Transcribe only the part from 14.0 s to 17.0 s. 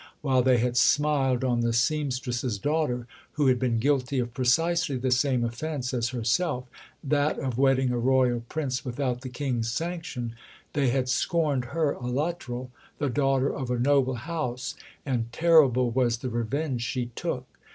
house; and terrible was the revenge